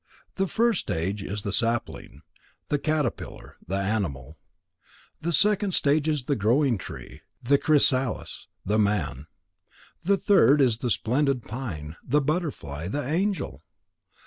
The 0.33 0.47
first 0.47 0.79
stage 0.81 1.21
is 1.21 1.43
the 1.43 1.51
sapling, 1.51 2.23
the 2.69 2.79
caterpillar, 2.79 3.57
the 3.67 3.75
animal. 3.77 4.39
The 5.19 5.31
second 5.31 5.75
stage 5.75 6.09
is 6.09 6.23
the 6.23 6.35
growing 6.35 6.79
tree, 6.79 7.21
the 7.43 7.59
chrysalis, 7.59 8.47
the 8.65 8.79
man. 8.79 9.27
The 10.01 10.17
third 10.17 10.59
is 10.59 10.79
the 10.79 10.89
splendid 10.89 11.43
pine, 11.43 11.97
the 12.03 12.19
butterfly, 12.19 12.87
the 12.87 13.03
angel. 13.07 13.61